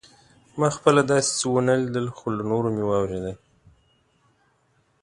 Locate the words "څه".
1.39-1.45